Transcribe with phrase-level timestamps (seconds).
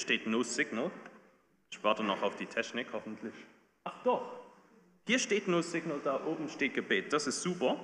[0.00, 0.90] steht No Signal.
[1.70, 3.34] Ich warte noch auf die Technik, hoffentlich.
[3.84, 4.40] Ach doch,
[5.06, 7.12] hier steht No Signal, da oben steht Gebet.
[7.12, 7.78] Das ist super.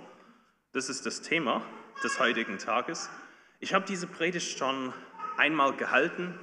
[0.73, 1.63] Das ist das Thema
[2.03, 3.09] des heutigen Tages.
[3.61, 4.93] Ich habe diese Predigt schon
[5.37, 6.39] einmal gehalten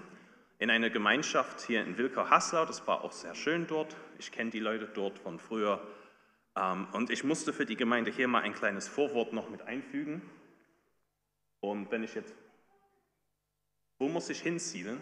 [0.60, 2.66] in einer Gemeinschaft hier in Wilker-Haslau.
[2.66, 3.96] Das war auch sehr schön dort.
[4.18, 5.86] Ich kenne die Leute dort von früher.
[6.56, 10.22] Ähm, und ich musste für die Gemeinde hier mal ein kleines Vorwort noch mit einfügen.
[11.60, 12.34] Und wenn ich jetzt,
[14.00, 14.98] wo muss ich hinziehen?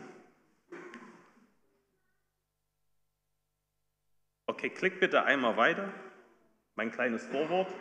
[4.62, 5.92] Okay, klick bitte einmal weiter.
[6.76, 7.74] Mein kleines Vorwort.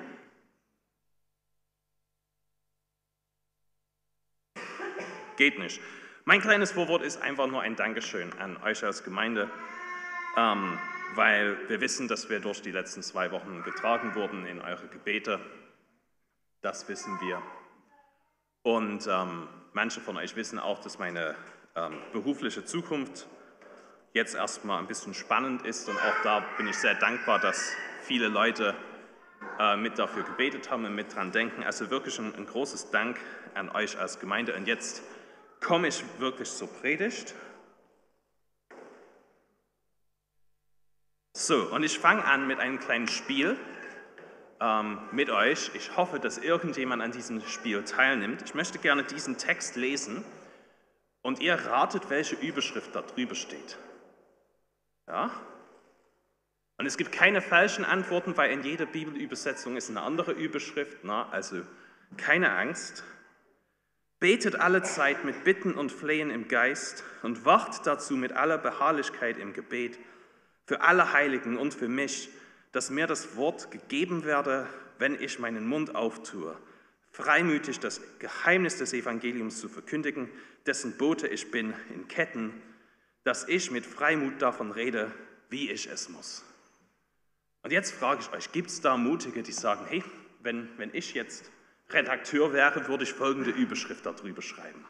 [5.37, 5.79] Geht nicht.
[6.25, 9.51] Mein kleines Vorwort ist einfach nur ein Dankeschön an euch als Gemeinde,
[10.39, 10.79] ähm,
[11.17, 15.39] weil wir wissen, dass wir durch die letzten zwei Wochen getragen wurden in eure Gebete.
[16.63, 17.43] Das wissen wir.
[18.63, 21.37] Und ähm, manche von euch wissen auch, dass meine
[21.77, 23.29] ähm, berufliche Zukunft
[24.13, 25.89] jetzt erstmal ein bisschen spannend ist.
[25.89, 27.73] Und auch da bin ich sehr dankbar, dass
[28.03, 28.75] viele Leute
[29.59, 31.63] äh, mit dafür gebetet haben und mit dran denken.
[31.63, 33.19] Also wirklich ein, ein großes Dank
[33.55, 34.55] an euch als Gemeinde.
[34.55, 35.03] Und jetzt
[35.61, 37.35] komme ich wirklich zur Predigt.
[41.37, 43.57] So, und ich fange an mit einem kleinen Spiel
[44.61, 45.71] ähm, mit euch.
[45.75, 48.43] Ich hoffe, dass irgendjemand an diesem Spiel teilnimmt.
[48.43, 50.25] Ich möchte gerne diesen Text lesen
[51.23, 53.79] und ihr ratet, welche Überschrift da drüber steht.
[55.11, 55.31] Ja?
[56.79, 60.99] Und es gibt keine falschen Antworten, weil in jeder Bibelübersetzung ist eine andere Überschrift.
[61.03, 61.29] Na?
[61.31, 61.63] Also
[62.17, 63.05] keine Angst.
[64.21, 69.37] Betet alle Zeit mit Bitten und Flehen im Geist und wacht dazu mit aller Beharrlichkeit
[69.37, 69.99] im Gebet
[70.67, 72.29] für alle Heiligen und für mich,
[72.71, 76.57] dass mir das Wort gegeben werde, wenn ich meinen Mund auftue,
[77.11, 80.31] freimütig das Geheimnis des Evangeliums zu verkündigen,
[80.67, 82.53] dessen Bote ich bin in Ketten,
[83.25, 85.13] dass ich mit Freimut davon rede,
[85.49, 86.45] wie ich es muss.
[87.63, 90.03] Und jetzt frage ich euch, gibt es da Mutige, die sagen, hey,
[90.41, 91.51] wenn, wenn ich jetzt
[91.91, 94.87] Redakteur wäre, würde ich folgende Überschrift darüber schreiben.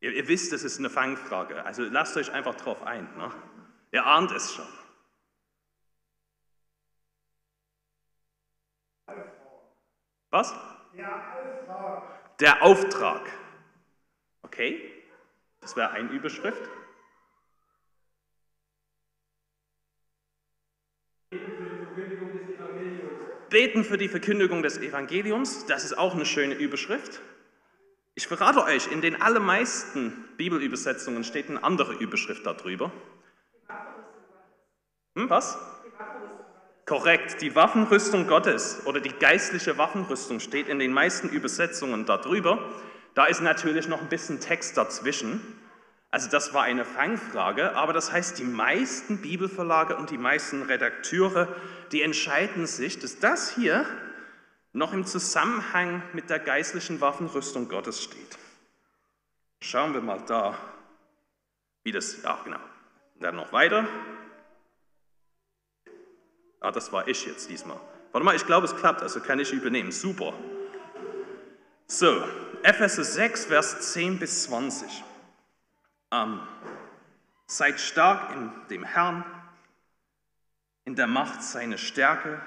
[0.00, 3.04] Ihr, ihr wisst, das ist eine Fangfrage, also lasst euch einfach drauf ein.
[3.16, 3.30] Ne?
[3.92, 4.66] Ihr ahnt es schon.
[10.30, 10.52] Was?
[10.94, 11.31] Auftrag.
[12.42, 13.30] Der Auftrag.
[14.42, 14.90] Okay,
[15.60, 16.60] das wäre eine Überschrift.
[23.48, 27.20] Beten für die Verkündigung des Evangeliums, das ist auch eine schöne Überschrift.
[28.16, 32.90] Ich verrate euch, in den allermeisten Bibelübersetzungen steht eine andere Überschrift darüber.
[35.14, 35.56] Hm, was?
[36.84, 42.58] Korrekt, die Waffenrüstung Gottes oder die geistliche Waffenrüstung steht in den meisten Übersetzungen darüber.
[43.14, 45.40] Da ist natürlich noch ein bisschen Text dazwischen.
[46.10, 51.48] Also das war eine Fangfrage, aber das heißt, die meisten Bibelverlage und die meisten Redakteure,
[51.92, 53.86] die entscheiden sich, dass das hier
[54.72, 58.38] noch im Zusammenhang mit der geistlichen Waffenrüstung Gottes steht.
[59.60, 60.58] Schauen wir mal da,
[61.84, 62.60] wie das, ja genau,
[63.20, 63.86] dann noch weiter.
[66.62, 67.78] Ah, das war ich jetzt diesmal.
[68.12, 69.90] Warte mal, ich glaube, es klappt, also kann ich übernehmen.
[69.90, 70.32] Super.
[71.88, 72.22] So,
[72.62, 75.02] Epheser 6, Vers 10 bis 20.
[76.12, 76.40] Ähm,
[77.46, 79.24] seid stark in dem Herrn,
[80.84, 82.40] in der Macht seiner Stärke,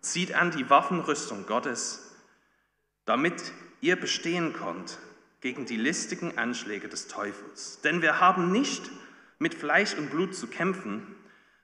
[0.00, 2.16] zieht an die Waffenrüstung Gottes,
[3.04, 3.52] damit
[3.82, 4.98] ihr bestehen könnt
[5.42, 7.82] gegen die listigen Anschläge des Teufels.
[7.82, 8.90] Denn wir haben nicht
[9.38, 11.17] mit Fleisch und Blut zu kämpfen,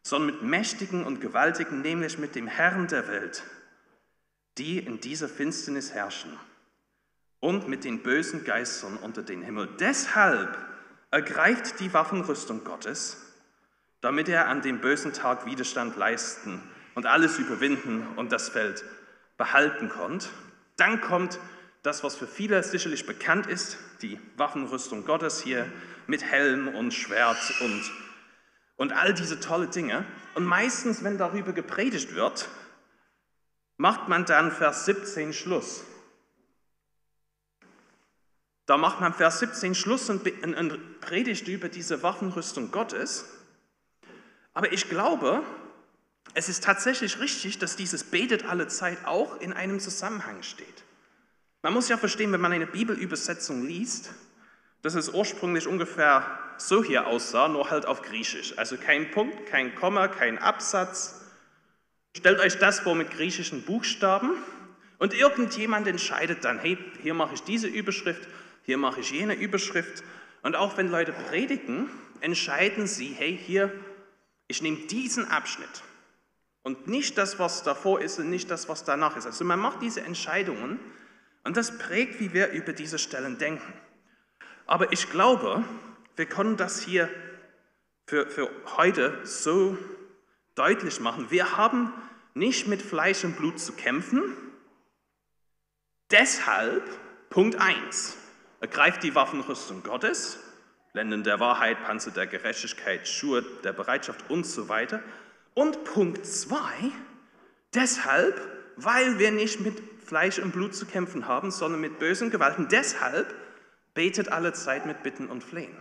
[0.05, 3.43] sondern mit Mächtigen und Gewaltigen, nämlich mit dem Herrn der Welt,
[4.59, 6.39] die in dieser Finsternis herrschen,
[7.41, 9.69] und mit den bösen Geistern unter den Himmel.
[9.79, 10.57] Deshalb
[11.11, 13.21] ergreift die Waffenrüstung Gottes,
[14.01, 16.63] damit er an dem bösen Tag Widerstand leisten
[16.95, 18.85] und alles überwinden und das Feld
[19.37, 20.29] behalten konnte.
[20.77, 21.39] Dann kommt
[21.83, 25.71] das, was für viele sicherlich bekannt ist, die Waffenrüstung Gottes hier
[26.07, 27.91] mit Helm und Schwert und,
[28.77, 30.05] und all diese tolle Dinge.
[30.35, 32.49] Und meistens, wenn darüber gepredigt wird,
[33.77, 35.85] macht man dann Vers 17 Schluss.
[38.67, 40.23] Da macht man Vers 17 Schluss und
[41.01, 43.27] predigt über diese Waffenrüstung Gottes.
[44.55, 45.43] Aber ich glaube,
[46.33, 50.85] es ist tatsächlich richtig, dass dieses Betet alle Zeit auch in einem Zusammenhang steht.
[51.63, 54.11] Man muss ja verstehen, wenn man eine Bibelübersetzung liest,
[54.85, 58.59] dass es ursprünglich ungefähr so hier aussah, nur halt auf Griechisch.
[58.59, 61.25] Also kein Punkt, kein Komma, kein Absatz.
[62.15, 64.33] Stellt euch das vor mit griechischen Buchstaben
[64.99, 68.29] Und irgendjemand entscheidet dann, hey, hier mache ich diese Überschrift,
[68.63, 70.05] hier mache ich jene Überschrift.
[70.43, 71.89] Und auch wenn Leute predigen,
[72.21, 73.73] entscheiden sie, hey, hier,
[74.49, 75.83] ich nehme diesen Abschnitt
[76.63, 79.25] und nicht das, was davor ist und nicht das, was danach ist.
[79.27, 80.79] Also man macht diese Entscheidungen
[81.43, 83.73] und das prägt, wie wir über diese Stellen denken.
[84.67, 85.65] Aber ich glaube,
[86.17, 87.09] wir können das hier
[88.07, 89.77] für, für heute so
[90.55, 91.31] deutlich machen.
[91.31, 91.93] Wir haben
[92.35, 94.23] nicht mit Fleisch und Blut zu kämpfen.
[96.11, 96.83] Deshalb,
[97.31, 98.17] Punkt 1,
[98.61, 100.39] ergreift die Waffenrüstung Gottes,
[100.93, 105.03] Blenden der Wahrheit, Panzer der Gerechtigkeit, Schuhe der Bereitschaft und so weiter.
[105.55, 106.57] Und Punkt 2,
[107.75, 108.41] deshalb,
[108.77, 113.35] weil wir nicht mit Fleisch und Blut zu kämpfen haben, sondern mit bösen Gewalten, deshalb
[113.95, 115.77] betet alle Zeit mit Bitten und Flehen.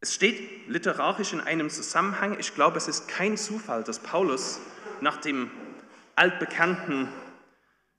[0.00, 2.38] Es steht literarisch in einem Zusammenhang.
[2.38, 4.60] Ich glaube, es ist kein Zufall, dass Paulus
[5.00, 5.50] nach dem
[6.16, 7.08] altbekannten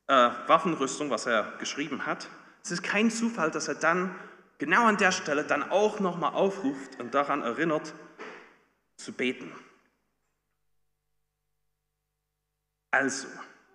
[0.08, 0.14] äh,
[0.48, 2.30] Waffenrüstung, was er geschrieben hat,
[2.64, 4.14] es ist kein Zufall, dass er dann
[4.58, 7.94] genau an der Stelle dann auch nochmal aufruft und daran erinnert,
[8.98, 9.52] zu beten.
[12.92, 13.28] Also,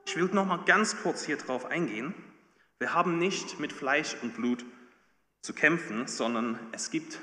[0.04, 2.14] ich will nochmal ganz kurz hier drauf eingehen.
[2.78, 4.64] Wir haben nicht mit Fleisch und Blut
[5.42, 7.18] zu kämpfen, sondern es gibt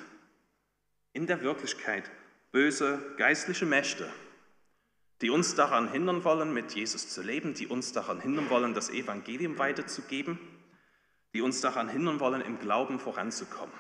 [1.13, 2.10] in der Wirklichkeit
[2.51, 4.07] böse geistliche Mächte,
[5.21, 8.89] die uns daran hindern wollen, mit Jesus zu leben, die uns daran hindern wollen, das
[8.89, 10.38] Evangelium weiterzugeben,
[11.33, 13.74] die uns daran hindern wollen, im Glauben voranzukommen.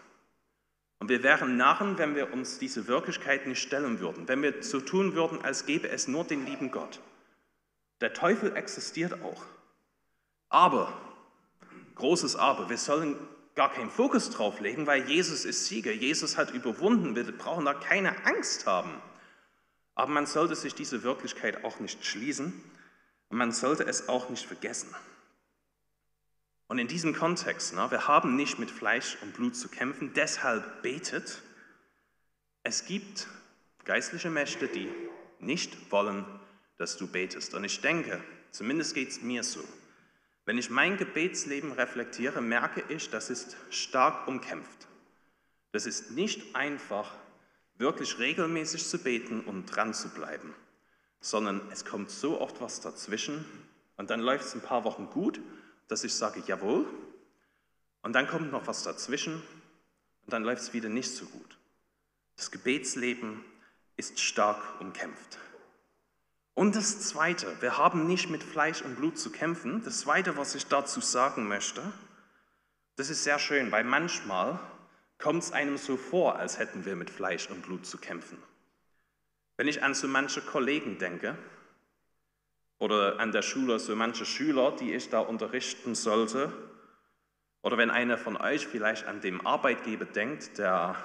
[0.99, 4.81] Und wir wären Narren, wenn wir uns diese Wirklichkeit nicht stellen würden, wenn wir so
[4.81, 6.99] tun würden, als gäbe es nur den lieben Gott.
[8.01, 9.45] Der Teufel existiert auch.
[10.49, 10.93] Aber,
[11.95, 13.15] großes Aber, wir sollen
[13.59, 15.91] gar keinen Fokus drauf legen, weil Jesus ist Sieger.
[15.91, 17.17] Jesus hat überwunden.
[17.17, 18.89] Wir brauchen da keine Angst haben.
[19.95, 22.53] Aber man sollte sich diese Wirklichkeit auch nicht schließen
[23.27, 24.95] und man sollte es auch nicht vergessen.
[26.69, 30.81] Und in diesem Kontext, na, wir haben nicht mit Fleisch und Blut zu kämpfen, deshalb
[30.81, 31.41] betet.
[32.63, 33.27] Es gibt
[33.83, 34.89] geistliche Mächte, die
[35.39, 36.23] nicht wollen,
[36.77, 37.53] dass du betest.
[37.55, 39.65] Und ich denke, zumindest geht es mir so,
[40.45, 44.87] wenn ich mein Gebetsleben reflektiere, merke ich, das ist stark umkämpft.
[45.71, 47.13] Das ist nicht einfach,
[47.79, 50.53] wirklich regelmäßig zu beten und dran zu bleiben,
[51.21, 53.45] sondern es kommt so oft was dazwischen
[53.95, 55.39] und dann läuft es ein paar Wochen gut,
[55.87, 56.85] dass ich sage, jawohl,
[58.01, 59.41] und dann kommt noch was dazwischen
[60.25, 61.57] und dann läuft es wieder nicht so gut.
[62.35, 63.43] Das Gebetsleben
[63.97, 65.39] ist stark umkämpft.
[66.59, 69.81] Und das Zweite, wir haben nicht mit Fleisch und Blut zu kämpfen.
[69.85, 71.81] Das Zweite, was ich dazu sagen möchte,
[72.97, 74.59] das ist sehr schön, weil manchmal
[75.19, 78.37] kommt es einem so vor, als hätten wir mit Fleisch und Blut zu kämpfen.
[79.55, 81.37] Wenn ich an so manche Kollegen denke
[82.77, 86.51] oder an der Schule so manche Schüler, die ich da unterrichten sollte,
[87.61, 90.97] oder wenn einer von euch vielleicht an dem Arbeitgeber denkt, der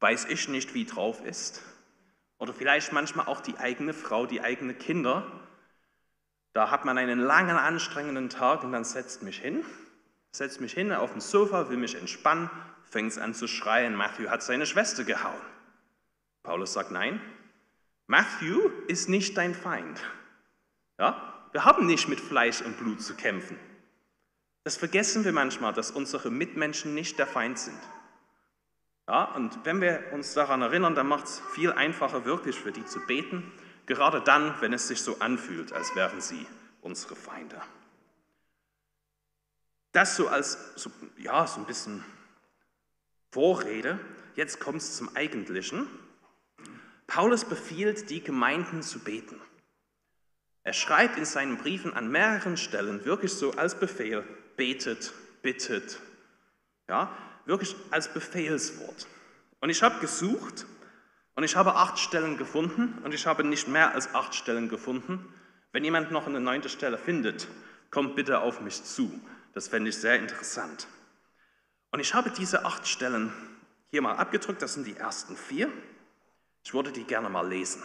[0.00, 1.60] weiß ich nicht, wie drauf ist,
[2.38, 5.30] oder vielleicht manchmal auch die eigene Frau, die eigenen Kinder.
[6.52, 9.64] Da hat man einen langen, anstrengenden Tag und dann setzt mich hin,
[10.32, 12.50] setzt mich hin auf dem Sofa, will mich entspannen,
[12.84, 15.40] fängt an zu schreien, Matthew hat seine Schwester gehauen.
[16.42, 17.20] Paulus sagt, nein,
[18.06, 20.00] Matthew ist nicht dein Feind.
[20.98, 21.48] Ja?
[21.52, 23.58] Wir haben nicht mit Fleisch und Blut zu kämpfen.
[24.64, 27.78] Das vergessen wir manchmal, dass unsere Mitmenschen nicht der Feind sind.
[29.08, 32.84] Ja, und wenn wir uns daran erinnern, dann macht es viel einfacher, wirklich für die
[32.84, 33.50] zu beten,
[33.86, 36.46] gerade dann, wenn es sich so anfühlt, als wären sie
[36.82, 37.58] unsere Feinde.
[39.92, 42.04] Das so als so, ja, so ein bisschen
[43.30, 43.98] Vorrede.
[44.36, 45.86] Jetzt kommt es zum Eigentlichen.
[47.06, 49.40] Paulus befiehlt, die Gemeinden zu beten.
[50.64, 54.22] Er schreibt in seinen Briefen an mehreren Stellen wirklich so als Befehl,
[54.56, 55.98] betet, bittet.
[56.88, 57.10] Ja,
[57.48, 59.08] wirklich als Befehlswort.
[59.60, 60.66] Und ich habe gesucht
[61.34, 65.32] und ich habe acht Stellen gefunden und ich habe nicht mehr als acht Stellen gefunden.
[65.72, 67.48] Wenn jemand noch eine neunte Stelle findet,
[67.90, 69.20] kommt bitte auf mich zu.
[69.54, 70.86] Das fände ich sehr interessant.
[71.90, 73.32] Und ich habe diese acht Stellen
[73.90, 75.72] hier mal abgedrückt, das sind die ersten vier.
[76.62, 77.82] Ich würde die gerne mal lesen.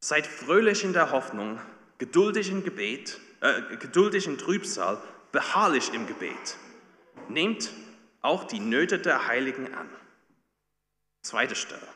[0.00, 1.58] Seid fröhlich in der Hoffnung,
[1.96, 6.58] geduldig im Gebet, äh, geduldig im Trübsal, beharrlich im Gebet.
[7.28, 7.70] Nehmt
[8.22, 9.88] auch die Nöte der Heiligen an.
[11.22, 11.86] Zweite Stelle.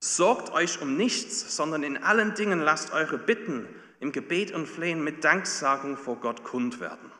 [0.00, 3.68] Sorgt euch um nichts, sondern in allen Dingen lasst eure Bitten
[4.00, 7.12] im Gebet und Flehen mit Danksagung vor Gott kund werden.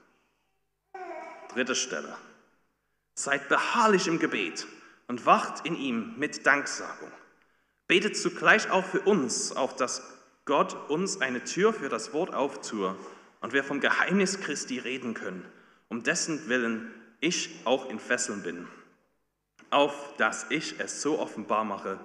[1.48, 2.16] Dritte Stelle.
[3.14, 4.66] Seid beharrlich im Gebet
[5.06, 7.12] und wacht in ihm mit Danksagung.
[7.86, 10.02] Betet zugleich auch für uns, auf dass
[10.44, 12.96] Gott uns eine Tür für das Wort auftue
[13.40, 15.44] und wir vom Geheimnis Christi reden können,
[15.88, 18.68] um dessen Willen ich auch in Fesseln bin,
[19.70, 21.98] auf dass ich es so offenbar mache,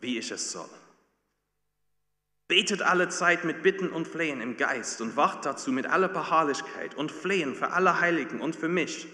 [0.00, 0.68] wie ich es soll.
[2.48, 6.94] Betet alle Zeit mit Bitten und Flehen im Geist und wacht dazu mit aller Beharrlichkeit
[6.94, 9.06] und Flehen für alle Heiligen und für mich,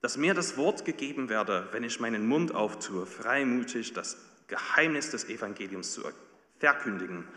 [0.00, 4.16] dass mir das Wort gegeben werde, wenn ich meinen Mund auftue, freimütig das
[4.48, 6.02] Geheimnis des Evangeliums zu
[6.58, 7.28] verkündigen,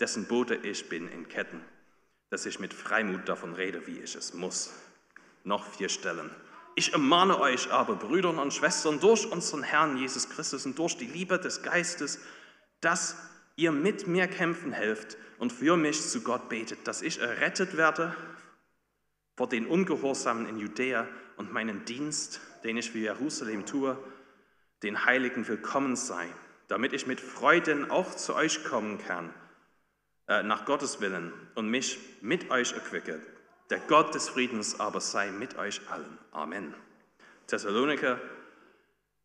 [0.00, 1.60] dessen Bote ich bin in Ketten,
[2.30, 4.72] dass ich mit Freimut davon rede, wie ich es muss.
[5.44, 6.30] Noch vier Stellen.
[6.78, 11.06] Ich ermahne euch aber, Brüder und Schwestern, durch unseren Herrn Jesus Christus und durch die
[11.06, 12.20] Liebe des Geistes,
[12.82, 13.16] dass
[13.56, 18.14] ihr mit mir kämpfen helft und für mich zu Gott betet, dass ich errettet werde
[19.38, 23.96] vor den Ungehorsamen in Judäa und meinen Dienst, den ich für Jerusalem tue,
[24.82, 26.28] den Heiligen willkommen sei,
[26.68, 29.32] damit ich mit Freuden auch zu euch kommen kann,
[30.28, 33.22] äh, nach Gottes Willen und mich mit euch erquicke.
[33.70, 36.18] Der Gott des Friedens aber sei mit euch allen.
[36.32, 36.74] Amen.
[37.46, 38.20] Thessaloniker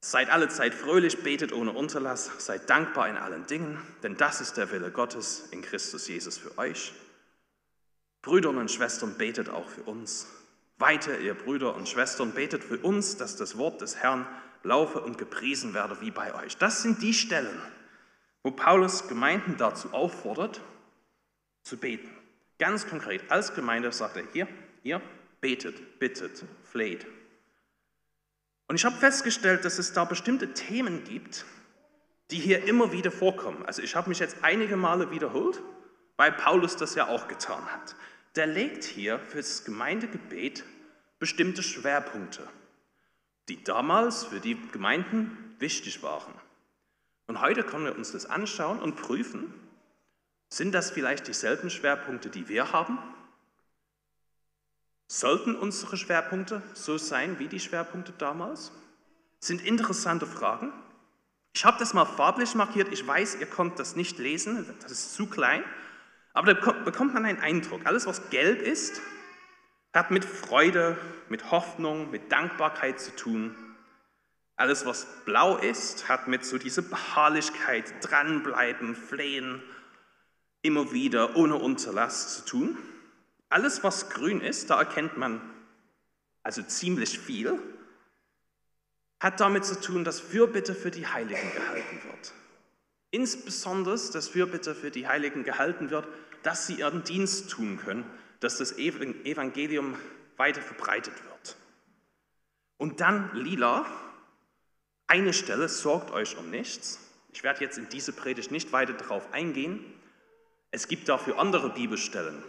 [0.03, 4.57] Seid alle Zeit fröhlich, betet ohne Unterlass, seid dankbar in allen Dingen, denn das ist
[4.57, 6.91] der Wille Gottes in Christus Jesus für euch.
[8.23, 10.25] Brüder und Schwestern, betet auch für uns.
[10.79, 14.27] Weiter, ihr Brüder und Schwestern, betet für uns, dass das Wort des Herrn
[14.63, 16.57] laufe und gepriesen werde wie bei euch.
[16.57, 17.61] Das sind die Stellen,
[18.41, 20.61] wo Paulus Gemeinden dazu auffordert,
[21.61, 22.09] zu beten.
[22.61, 24.47] Ganz konkret, als Gemeinde sagt er hier,
[24.83, 25.01] ihr
[25.41, 27.05] betet, bittet, fleht,
[28.71, 31.43] und ich habe festgestellt, dass es da bestimmte Themen gibt,
[32.29, 33.65] die hier immer wieder vorkommen.
[33.65, 35.61] Also ich habe mich jetzt einige Male wiederholt,
[36.15, 37.97] weil Paulus das ja auch getan hat.
[38.37, 40.63] Der legt hier fürs Gemeindegebet
[41.19, 42.47] bestimmte Schwerpunkte,
[43.49, 46.33] die damals für die Gemeinden wichtig waren.
[47.27, 49.53] Und heute können wir uns das anschauen und prüfen,
[50.51, 52.99] sind das vielleicht dieselben Schwerpunkte, die wir haben?
[55.07, 58.73] Sollten unsere Schwerpunkte so sein wie die Schwerpunkte damals?
[59.39, 60.73] Sind interessante Fragen.
[61.53, 62.91] Ich habe das mal farblich markiert.
[62.91, 65.63] Ich weiß, ihr könnt das nicht lesen, das ist zu klein.
[66.33, 67.85] Aber da bekommt man einen Eindruck.
[67.85, 69.01] Alles, was gelb ist,
[69.93, 70.97] hat mit Freude,
[71.29, 73.55] mit Hoffnung, mit Dankbarkeit zu tun.
[74.57, 79.61] Alles, was blau ist, hat mit so dieser Beharrlichkeit, dranbleiben, flehen,
[80.61, 82.77] immer wieder ohne Unterlass zu tun.
[83.49, 85.41] Alles, was grün ist, da erkennt man
[86.43, 87.59] also ziemlich viel,
[89.19, 92.33] hat damit zu tun, dass Fürbitte für die Heiligen gehalten wird.
[93.11, 96.07] Insbesondere, dass Fürbitte für die Heiligen gehalten wird,
[96.43, 98.05] dass sie ihren Dienst tun können,
[98.39, 99.95] dass das Evangelium
[100.37, 101.57] weiter verbreitet wird.
[102.77, 103.85] Und dann lila,
[105.05, 106.99] eine Stelle, sorgt euch um nichts.
[107.33, 109.83] Ich werde jetzt in diese Predigt nicht weiter darauf eingehen.
[110.71, 112.43] Es gibt dafür andere Bibelstellen,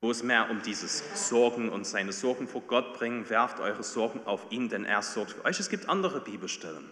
[0.00, 4.24] wo es mehr um dieses Sorgen und seine Sorgen vor Gott bringen, werft eure Sorgen
[4.24, 5.58] auf ihn, denn er sorgt für euch.
[5.58, 6.90] Es gibt andere Bibelstellen.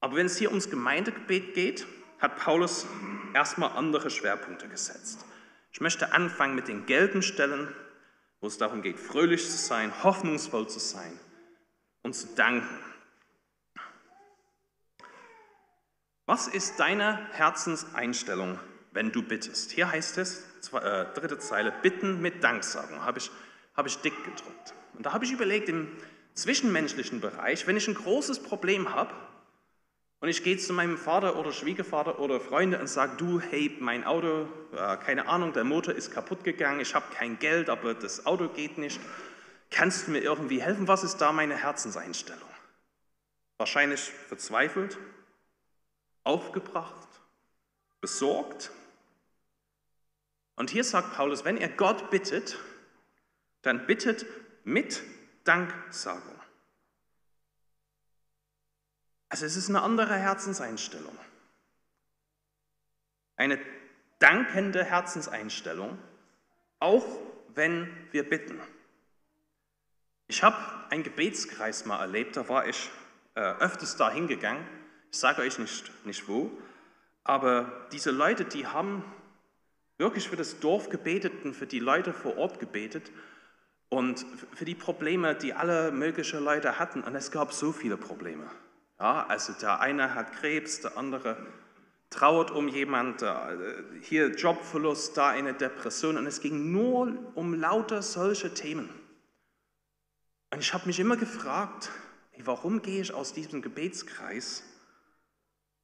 [0.00, 1.86] Aber wenn es hier ums Gemeindegebet geht,
[2.18, 2.86] hat Paulus
[3.34, 5.24] erstmal andere Schwerpunkte gesetzt.
[5.70, 7.68] Ich möchte anfangen mit den gelben Stellen,
[8.40, 11.18] wo es darum geht, fröhlich zu sein, hoffnungsvoll zu sein
[12.02, 12.78] und zu danken.
[16.26, 18.58] Was ist deine Herzenseinstellung
[18.92, 19.72] wenn du bittest.
[19.72, 23.30] Hier heißt es, zwei, äh, dritte Zeile, bitten mit Danksagung, habe ich,
[23.74, 24.74] hab ich dick gedruckt.
[24.94, 25.88] Und da habe ich überlegt, im
[26.34, 29.12] zwischenmenschlichen Bereich, wenn ich ein großes Problem habe
[30.20, 34.04] und ich gehe zu meinem Vater oder Schwiegervater oder Freunde und sage, du, hey, mein
[34.04, 38.26] Auto, äh, keine Ahnung, der Motor ist kaputt gegangen, ich habe kein Geld, aber das
[38.26, 39.00] Auto geht nicht,
[39.70, 40.88] kannst du mir irgendwie helfen?
[40.88, 42.48] Was ist da meine Herzenseinstellung?
[43.58, 44.98] Wahrscheinlich verzweifelt,
[46.24, 47.07] aufgebracht,
[48.00, 48.70] besorgt,
[50.58, 52.58] und hier sagt Paulus, wenn ihr Gott bittet,
[53.62, 54.26] dann bittet
[54.64, 55.04] mit
[55.44, 56.34] Danksagung.
[59.28, 61.16] Also es ist eine andere Herzenseinstellung.
[63.36, 63.60] Eine
[64.18, 65.96] dankende Herzenseinstellung,
[66.80, 67.06] auch
[67.54, 68.60] wenn wir bitten.
[70.26, 70.56] Ich habe
[70.90, 72.90] einen Gebetskreis mal erlebt, da war ich
[73.36, 74.66] äh, öfters da hingegangen.
[75.12, 76.50] Ich sage euch nicht, nicht wo,
[77.28, 79.04] aber diese Leute, die haben
[79.98, 83.12] wirklich für das Dorf gebetet und für die Leute vor Ort gebetet
[83.90, 87.02] und für die Probleme, die alle möglichen Leute hatten.
[87.02, 88.48] Und es gab so viele Probleme.
[88.98, 91.36] Ja, also der eine hat Krebs, der andere
[92.08, 93.28] trauert um jemanden,
[94.00, 96.16] hier Jobverlust, da eine Depression.
[96.16, 98.88] Und es ging nur um lauter solche Themen.
[100.50, 101.90] Und ich habe mich immer gefragt,
[102.38, 104.62] warum gehe ich aus diesem Gebetskreis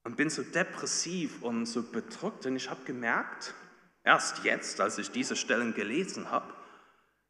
[0.04, 2.46] und bin so depressiv und so bedrückt?
[2.46, 3.54] Und ich habe gemerkt,
[4.04, 6.52] Erst jetzt, als ich diese Stellen gelesen habe,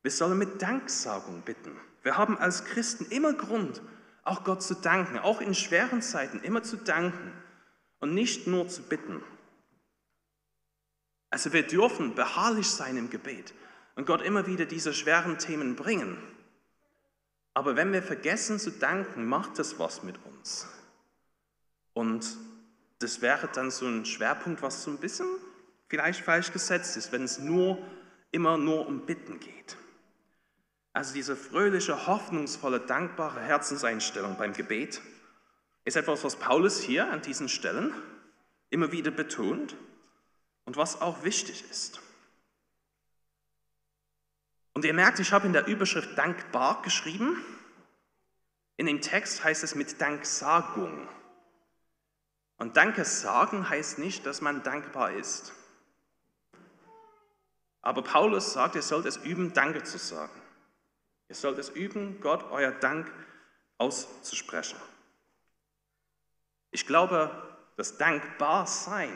[0.02, 1.80] Wir sollen mit Danksagung bitten.
[2.02, 3.80] Wir haben als Christen immer Grund,
[4.22, 7.32] auch Gott zu danken, auch in schweren Zeiten immer zu danken
[8.00, 9.22] und nicht nur zu bitten.
[11.30, 13.54] Also wir dürfen beharrlich sein im Gebet
[13.94, 16.18] und Gott immer wieder diese schweren Themen bringen.
[17.54, 20.68] Aber wenn wir vergessen zu danken, macht das was mit uns.
[21.94, 22.36] Und
[23.04, 25.28] das wäre dann so ein Schwerpunkt, was so ein bisschen
[25.88, 27.78] vielleicht falsch gesetzt ist, wenn es nur
[28.30, 29.76] immer nur um Bitten geht.
[30.94, 35.02] Also diese fröhliche, hoffnungsvolle, dankbare Herzenseinstellung beim Gebet
[35.84, 37.92] ist etwas, was Paulus hier an diesen Stellen
[38.70, 39.76] immer wieder betont
[40.64, 42.00] und was auch wichtig ist.
[44.72, 47.44] Und ihr merkt, ich habe in der Überschrift dankbar geschrieben.
[48.78, 51.06] In dem Text heißt es mit Danksagung.
[52.64, 55.52] Und Danke sagen heißt nicht, dass man dankbar ist.
[57.82, 60.32] Aber Paulus sagt, ihr sollt es üben, Danke zu sagen.
[61.28, 63.12] Ihr sollt es üben, Gott euer Dank
[63.76, 64.78] auszusprechen.
[66.70, 69.12] Ich glaube, das Dankbarsein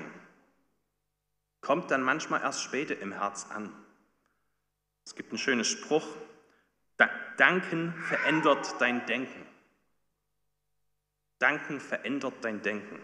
[1.62, 3.73] kommt dann manchmal erst später im Herz an.
[5.07, 6.07] Es gibt einen schönen Spruch,
[7.38, 9.47] Danken verändert dein Denken.
[11.38, 13.00] Danken verändert dein Denken.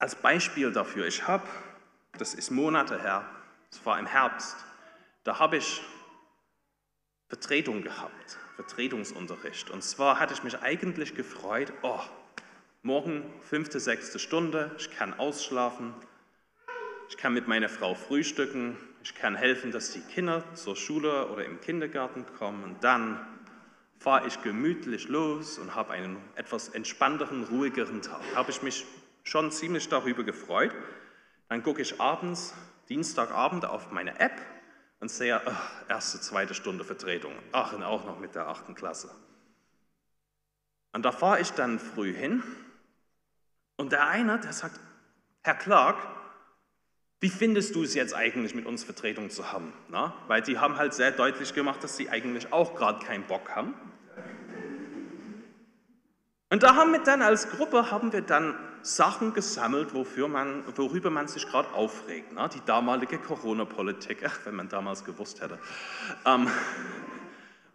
[0.00, 1.48] Als Beispiel dafür, ich habe,
[2.18, 3.28] das ist Monate her,
[3.72, 4.56] es war im Herbst,
[5.24, 5.82] da habe ich
[7.28, 9.70] Vertretung gehabt, Vertretungsunterricht.
[9.70, 12.00] Und zwar hatte ich mich eigentlich gefreut, oh,
[12.82, 15.92] morgen fünfte, sechste Stunde, ich kann ausschlafen,
[17.08, 21.44] ich kann mit meiner Frau frühstücken, ich kann helfen, dass die Kinder zur Schule oder
[21.44, 23.20] im Kindergarten kommen und dann
[23.98, 28.20] fahre ich gemütlich los und habe einen etwas entspannteren, ruhigeren Tag.
[28.36, 28.86] Habe ich mich
[29.28, 30.72] schon ziemlich darüber gefreut.
[31.48, 32.54] Dann gucke ich abends,
[32.88, 34.40] Dienstagabend auf meine App
[35.00, 37.32] und sehe, ach, erste, zweite Stunde Vertretung.
[37.52, 39.10] Ach, und auch noch mit der achten Klasse.
[40.92, 42.42] Und da fahre ich dann früh hin
[43.76, 44.80] und der eine, der sagt,
[45.42, 45.96] Herr Clark,
[47.20, 49.72] wie findest du es jetzt eigentlich, mit uns Vertretung zu haben?
[49.88, 50.14] Na?
[50.28, 53.74] Weil die haben halt sehr deutlich gemacht, dass sie eigentlich auch gerade keinen Bock haben.
[56.50, 58.56] Und da haben wir dann als Gruppe haben wir dann
[58.88, 62.32] Sachen gesammelt, wofür man, worüber man sich gerade aufregt.
[62.32, 62.48] Ne?
[62.54, 65.58] Die damalige Corona-Politik, wenn man damals gewusst hätte.
[66.24, 66.48] Ähm,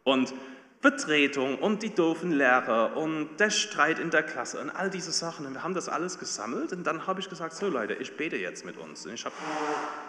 [0.03, 0.33] und
[0.81, 5.45] Vertretung und die doofen Lehrer und der Streit in der Klasse und all diese Sachen.
[5.45, 8.35] Und wir haben das alles gesammelt und dann habe ich gesagt, so Leute, ich bete
[8.35, 9.05] jetzt mit uns.
[9.05, 9.35] Und ich habe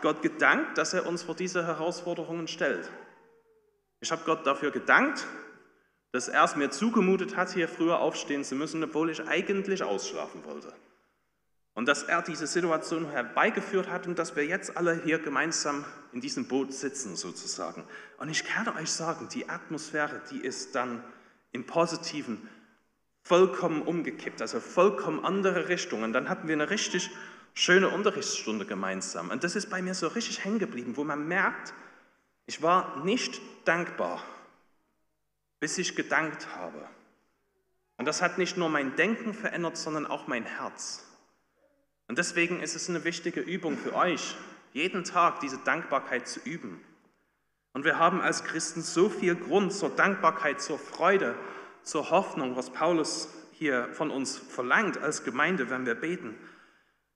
[0.03, 2.91] Gott gedankt, dass er uns vor diese Herausforderungen stellt.
[4.01, 5.27] Ich habe Gott dafür gedankt,
[6.11, 10.45] dass er es mir zugemutet hat, hier früher aufstehen zu müssen, obwohl ich eigentlich ausschlafen
[10.45, 10.73] wollte.
[11.75, 16.21] Und dass er diese Situation herbeigeführt hat und dass wir jetzt alle hier gemeinsam in
[16.21, 17.85] diesem Boot sitzen sozusagen.
[18.19, 21.03] Und ich kann euch sagen, die Atmosphäre, die ist dann
[21.51, 22.49] im Positiven
[23.23, 26.13] vollkommen umgekippt, also vollkommen andere Richtungen.
[26.13, 27.11] Dann hatten wir eine richtig
[27.55, 29.31] schöne Unterrichtsstunde gemeinsam.
[29.31, 31.75] Und das ist bei mir so richtig hängen geblieben, wo man merkt,
[32.47, 34.23] ich war nicht dankbar,
[35.61, 36.87] bis ich gedankt habe.
[37.97, 41.07] Und das hat nicht nur mein Denken verändert, sondern auch mein Herz.
[42.09, 44.37] Und deswegen ist es eine wichtige Übung für euch,
[44.73, 46.81] jeden Tag diese Dankbarkeit zu üben.
[47.73, 51.35] Und wir haben als Christen so viel Grund zur Dankbarkeit, zur Freude,
[51.83, 56.35] zur Hoffnung, was Paulus hier von uns verlangt als Gemeinde, wenn wir beten.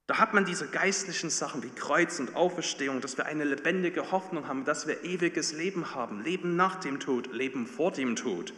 [0.07, 4.48] Da hat man diese geistlichen Sachen wie Kreuz und Auferstehung, dass wir eine lebendige Hoffnung
[4.48, 8.55] haben, dass wir ewiges Leben haben, Leben nach dem Tod, Leben vor dem Tod.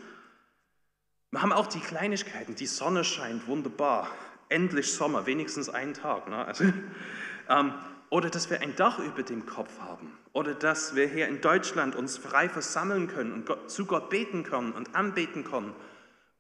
[1.33, 4.11] Wir haben auch die Kleinigkeiten, die Sonne scheint wunderbar,
[4.51, 6.29] endlich Sommer, wenigstens einen Tag.
[6.29, 6.45] Ne?
[6.45, 6.65] Also,
[7.49, 7.75] ähm,
[8.11, 10.17] oder dass wir ein Dach über dem Kopf haben.
[10.33, 14.43] Oder dass wir hier in Deutschland uns frei versammeln können und Gott, zu Gott beten
[14.43, 15.75] können und anbeten können,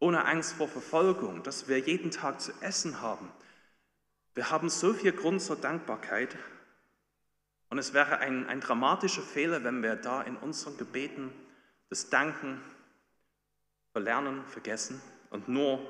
[0.00, 1.42] ohne Angst vor Verfolgung.
[1.42, 3.30] Dass wir jeden Tag zu essen haben.
[4.34, 6.36] Wir haben so viel Grund zur Dankbarkeit.
[7.68, 11.30] Und es wäre ein, ein dramatischer Fehler, wenn wir da in unseren Gebeten
[11.88, 12.60] das Danken
[13.92, 15.80] verlernen, vergessen und nur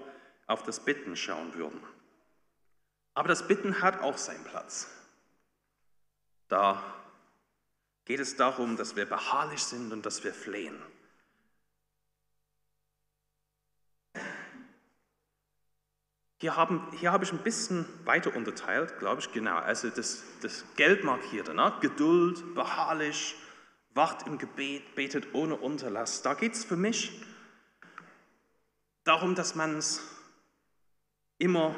[0.46, 1.80] auf das Bitten schauen würden.
[3.14, 4.88] Aber das Bitten hat auch seinen Platz.
[6.48, 6.82] Da
[8.04, 10.80] geht es darum, dass wir beharrlich sind und dass wir flehen.
[16.40, 19.56] Hier, haben, hier habe ich ein bisschen weiter unterteilt, glaube ich, genau.
[19.56, 21.76] Also das, das Geld markierte, ne?
[21.82, 23.36] Geduld, beharrlich,
[23.90, 26.22] wacht im Gebet, betet ohne Unterlass.
[26.22, 27.22] Da geht es für mich
[29.04, 30.00] darum, dass man es
[31.36, 31.74] immer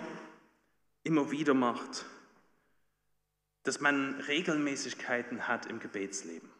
[1.04, 2.04] immer wieder macht,
[3.64, 6.50] dass man Regelmäßigkeiten hat im Gebetsleben.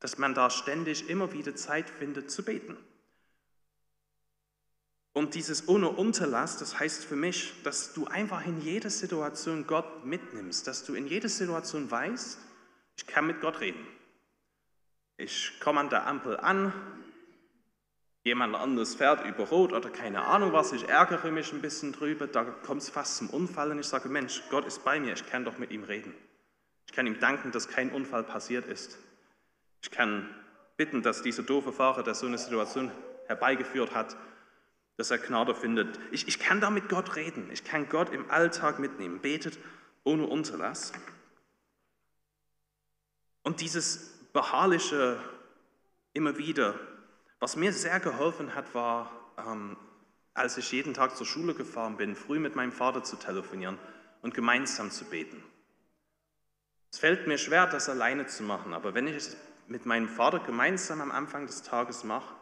[0.00, 2.76] dass man da ständig immer wieder Zeit findet zu beten.
[5.12, 10.04] Und dieses ohne Unterlass, das heißt für mich, dass du einfach in jeder Situation Gott
[10.04, 12.38] mitnimmst, dass du in jeder Situation weißt,
[12.96, 13.86] ich kann mit Gott reden.
[15.16, 16.72] Ich komme an der Ampel an,
[18.30, 22.28] jemand anderes fährt über Rot oder keine Ahnung was, ich ärgere mich ein bisschen drüber,
[22.28, 25.28] da kommt es fast zum Unfall und ich sage, Mensch, Gott ist bei mir, ich
[25.28, 26.14] kann doch mit ihm reden.
[26.86, 28.98] Ich kann ihm danken, dass kein Unfall passiert ist.
[29.82, 30.28] Ich kann
[30.76, 32.92] bitten, dass dieser doofe Fahrer, der so eine Situation
[33.26, 34.16] herbeigeführt hat,
[34.96, 35.98] dass er Gnade findet.
[36.12, 37.48] Ich, ich kann da mit Gott reden.
[37.52, 39.20] Ich kann Gott im Alltag mitnehmen.
[39.20, 39.58] Betet
[40.04, 40.92] ohne Unterlass.
[43.42, 45.18] Und dieses beharrliche
[46.12, 46.74] immer wieder,
[47.40, 49.76] was mir sehr geholfen hat, war, ähm,
[50.34, 53.78] als ich jeden Tag zur Schule gefahren bin, früh mit meinem Vater zu telefonieren
[54.22, 55.42] und gemeinsam zu beten.
[56.92, 60.40] Es fällt mir schwer, das alleine zu machen, aber wenn ich es mit meinem Vater
[60.40, 62.34] gemeinsam am Anfang des Tages mache,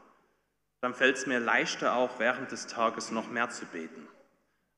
[0.80, 4.08] dann fällt es mir leichter auch während des Tages noch mehr zu beten.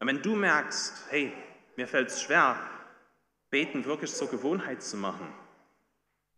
[0.00, 1.32] Und wenn du merkst, hey,
[1.76, 2.58] mir fällt es schwer,
[3.50, 5.32] beten wirklich zur Gewohnheit zu machen,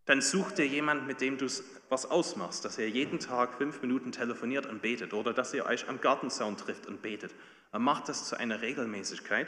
[0.04, 1.46] dann such dir jemanden, mit dem du
[1.88, 5.88] was ausmachst, dass ihr jeden Tag fünf Minuten telefoniert und betet oder dass ihr euch
[5.88, 7.34] am Gartenzaun trifft und betet.
[7.72, 9.46] Macht das zu einer Regelmäßigkeit.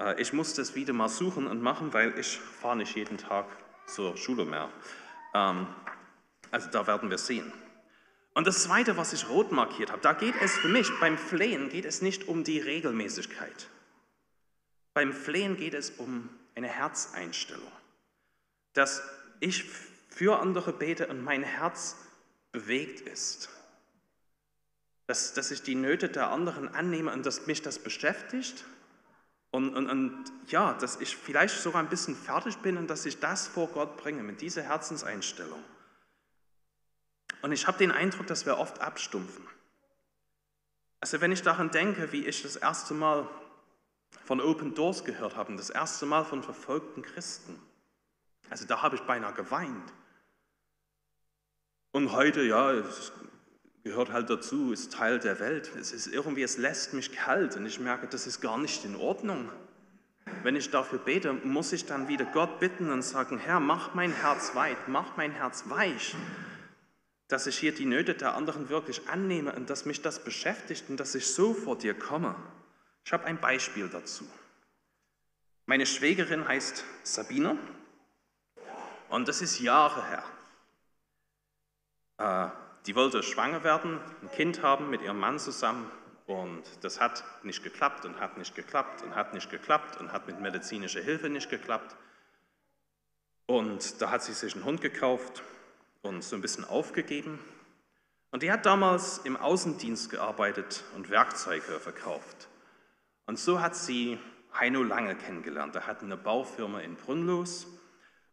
[0.00, 3.46] Äh, ich muss das wieder mal suchen und machen, weil ich fahre nicht jeden Tag
[3.86, 4.70] zur Schule mehr.
[5.34, 5.66] Ähm,
[6.50, 7.52] also da werden wir sehen.
[8.34, 11.68] Und das Zweite, was ich rot markiert habe, da geht es für mich, beim Flehen
[11.68, 13.68] geht es nicht um die Regelmäßigkeit.
[14.94, 17.72] Beim Flehen geht es um eine Herzeinstellung.
[18.72, 19.02] Dass
[19.40, 19.64] ich
[20.08, 21.96] für andere bete und mein Herz
[22.52, 23.48] bewegt ist.
[25.06, 28.64] Dass, dass ich die Nöte der anderen annehme und dass mich das beschäftigt.
[29.50, 33.18] Und, und, und ja, dass ich vielleicht sogar ein bisschen fertig bin und dass ich
[33.18, 35.62] das vor Gott bringe mit dieser Herzenseinstellung.
[37.42, 39.44] Und ich habe den Eindruck, dass wir oft abstumpfen.
[41.00, 43.26] Also wenn ich daran denke, wie ich das erste Mal
[44.26, 47.58] von Open Doors gehört habe, das erste Mal von verfolgten Christen,
[48.50, 49.92] also da habe ich beinahe geweint.
[51.92, 53.12] Und heute, ja, es
[53.84, 55.70] gehört halt dazu, ist Teil der Welt.
[55.76, 58.96] Es ist irgendwie, es lässt mich kalt und ich merke, das ist gar nicht in
[58.96, 59.50] Ordnung.
[60.42, 64.12] Wenn ich dafür bete, muss ich dann wieder Gott bitten und sagen, Herr, mach mein
[64.12, 66.14] Herz weit, mach mein Herz weich,
[67.28, 70.98] dass ich hier die Nöte der anderen wirklich annehme und dass mich das beschäftigt und
[70.98, 72.36] dass ich so vor dir komme.
[73.04, 74.24] Ich habe ein Beispiel dazu.
[75.66, 77.58] Meine Schwägerin heißt Sabine
[79.10, 80.24] und das ist Jahre her.
[82.18, 82.50] Äh,
[82.86, 85.90] die wollte schwanger werden, ein Kind haben mit ihrem Mann zusammen
[86.26, 90.26] und das hat nicht geklappt und hat nicht geklappt und hat nicht geklappt und hat
[90.26, 91.96] mit medizinischer Hilfe nicht geklappt.
[93.46, 95.42] Und da hat sie sich einen Hund gekauft
[96.02, 97.40] und so ein bisschen aufgegeben.
[98.30, 102.48] Und die hat damals im Außendienst gearbeitet und Werkzeuge verkauft.
[103.26, 104.18] Und so hat sie
[104.54, 105.74] Heino Lange kennengelernt.
[105.74, 107.66] Er hat eine Baufirma in Brünnlos.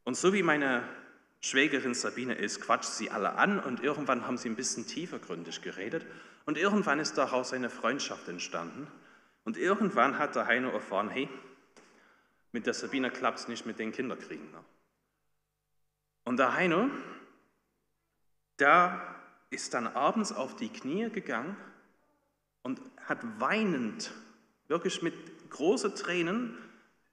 [0.07, 0.87] Und so wie meine
[1.41, 6.05] Schwägerin Sabine ist, quatscht sie alle an und irgendwann haben sie ein bisschen tiefergründig geredet.
[6.45, 8.87] Und irgendwann ist daraus eine Freundschaft entstanden.
[9.43, 11.27] Und irgendwann hat der Heino erfahren, hey,
[12.53, 14.47] mit der Sabine klappt es nicht mit den Kinderkriegen.
[16.23, 16.89] Und der Heino
[18.55, 19.13] da
[19.49, 21.57] ist dann abends auf die Knie gegangen
[22.63, 24.13] und hat weinend,
[24.69, 26.57] wirklich mit großen Tränen,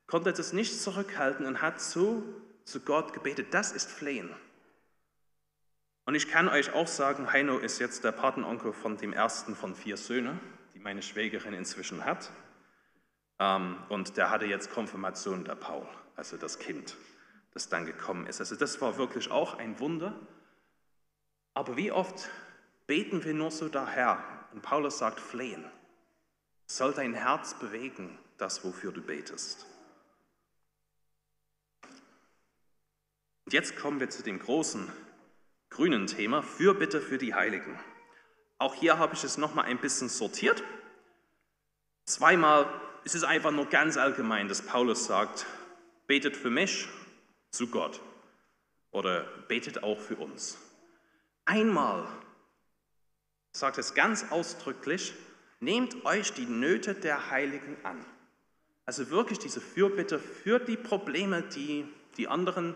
[0.07, 2.23] konnte das nicht zurückhalten und hat so
[2.65, 3.53] zu Gott gebetet.
[3.53, 4.31] Das ist Flehen.
[6.07, 9.75] Und ich kann euch auch sagen, Heino ist jetzt der Patenonkel von dem ersten von
[9.75, 10.39] vier Söhnen,
[10.75, 12.31] die meine Schwägerin inzwischen hat.
[13.39, 16.97] Ähm, und der hatte jetzt Konfirmation, der Paul, also das Kind,
[17.53, 18.41] das dann gekommen ist.
[18.41, 20.15] Also das war wirklich auch ein Wunder.
[21.55, 22.29] Aber wie oft
[22.87, 24.23] beten wir nur so daher?
[24.53, 25.65] Und Paulus sagt, flehen.
[26.67, 29.67] Soll dein Herz bewegen, das, wofür du betest.
[33.45, 34.91] Und jetzt kommen wir zu dem großen
[35.69, 37.79] grünen Thema, Fürbitte für die Heiligen.
[38.59, 40.63] Auch hier habe ich es nochmal ein bisschen sortiert.
[42.07, 42.67] Zweimal
[43.05, 45.47] ist es einfach nur ganz allgemein, dass Paulus sagt,
[46.07, 46.89] betet für mich
[47.51, 48.01] zu Gott
[48.91, 50.59] oder betet auch für uns.
[51.45, 52.09] Einmal
[53.53, 55.13] sagt es ganz ausdrücklich,
[55.61, 58.05] nehmt euch die Nöte der Heiligen an.
[58.87, 62.75] Also wirklich diese Fürbitte für die Probleme, die die anderen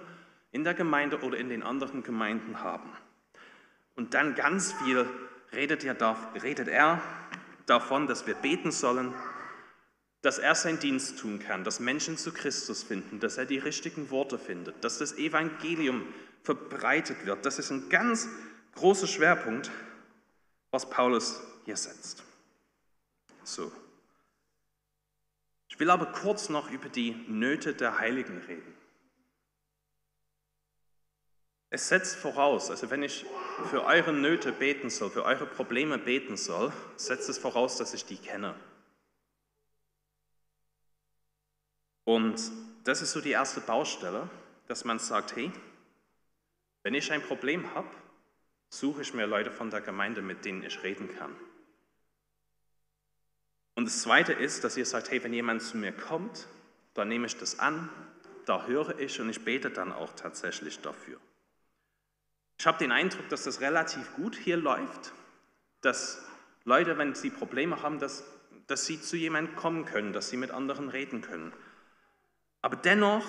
[0.51, 2.91] in der Gemeinde oder in den anderen Gemeinden haben.
[3.97, 5.07] Und dann ganz viel
[5.53, 7.03] redet er,
[7.67, 9.15] davon, dass wir beten sollen,
[10.23, 14.11] dass er seinen Dienst tun kann, dass Menschen zu Christus finden, dass er die richtigen
[14.11, 16.07] Worte findet, dass das Evangelium
[16.43, 17.45] verbreitet wird.
[17.47, 18.29] Das ist ein ganz
[18.75, 19.71] großer Schwerpunkt,
[20.71, 22.23] was Paulus hier setzt.
[23.45, 23.71] So.
[25.69, 28.78] Ich will aber kurz noch über die Nöte der Heiligen reden.
[31.71, 33.27] Es setzt voraus, also wenn ich
[33.71, 38.07] für eure Nöte beten soll, für eure Probleme beten soll, setzt es voraus, dass ich
[38.07, 38.55] die kenne.
[42.05, 42.41] Und
[42.85, 44.31] das ist so die erste Baustelle,
[44.67, 45.53] dass man sagt, hey,
[46.83, 47.89] wenn ich ein Problem habe,
[48.71, 51.37] suche ich mir Leute von der Gemeinde, mit denen ich reden kann.
[53.75, 56.49] Und das Zweite ist, dass ihr sagt, hey, wenn jemand zu mir kommt,
[56.95, 57.91] dann nehme ich das an,
[58.47, 61.21] da höre ich und ich bete dann auch tatsächlich dafür.
[62.59, 65.13] Ich habe den Eindruck, dass das relativ gut hier läuft,
[65.81, 66.25] dass
[66.65, 68.25] Leute, wenn sie Probleme haben, dass,
[68.67, 71.53] dass sie zu jemandem kommen können, dass sie mit anderen reden können.
[72.61, 73.25] Aber dennoch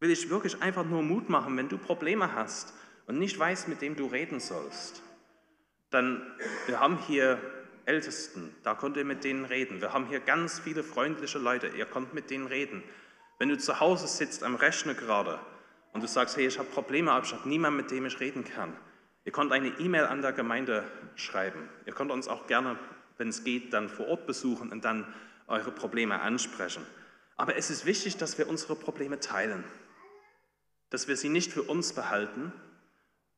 [0.00, 2.74] will ich wirklich einfach nur Mut machen, wenn du Probleme hast
[3.06, 5.02] und nicht weißt, mit dem du reden sollst.
[5.88, 6.30] Dann,
[6.66, 7.40] wir haben hier
[7.86, 9.80] Ältesten, da könnt ihr mit denen reden.
[9.80, 12.82] Wir haben hier ganz viele freundliche Leute, ihr könnt mit denen reden.
[13.38, 15.38] Wenn du zu Hause sitzt am Rechner gerade
[15.94, 18.44] und du sagst, hey, ich habe Probleme, aber ich habe niemanden, mit dem ich reden
[18.44, 18.76] kann.
[19.24, 21.68] Ihr könnt eine E-Mail an der Gemeinde schreiben.
[21.86, 22.78] Ihr könnt uns auch gerne,
[23.16, 25.06] wenn es geht, dann vor Ort besuchen und dann
[25.46, 26.84] eure Probleme ansprechen.
[27.36, 29.64] Aber es ist wichtig, dass wir unsere Probleme teilen,
[30.90, 32.52] dass wir sie nicht für uns behalten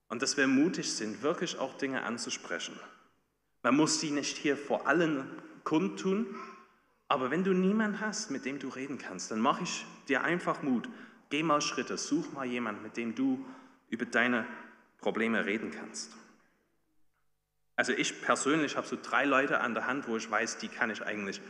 [0.09, 2.79] und dass wir mutig sind, wirklich auch Dinge anzusprechen.
[3.63, 5.31] Man muss sie nicht hier vor allen
[5.65, 6.27] kundtun,
[7.09, 10.63] aber wenn du niemanden hast, mit dem du reden kannst, dann mache ich dir einfach
[10.63, 10.89] Mut.
[11.31, 13.45] Geh mal Schritte, such mal jemanden, mit dem du
[13.89, 14.47] über deine
[14.99, 16.13] Probleme reden kannst.
[17.77, 20.91] Also ich persönlich habe so drei Leute an der Hand, wo ich weiß, die kann
[20.91, 21.41] ich eigentlich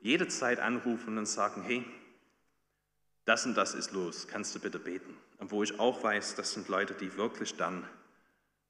[0.00, 1.84] jede Zeit anrufen und sagen, hey,
[3.24, 5.16] das und das ist los, kannst du bitte beten?
[5.38, 7.88] Und wo ich auch weiß, das sind Leute, die wirklich dann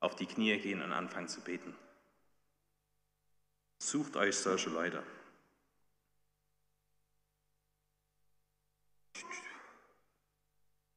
[0.01, 1.75] auf die Knie gehen und anfangen zu beten.
[3.79, 5.03] Sucht euch solche Leute.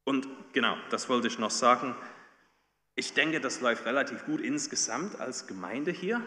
[0.07, 1.93] Und genau, das wollte ich noch sagen.
[2.95, 6.21] Ich denke, das läuft relativ gut insgesamt als Gemeinde hier.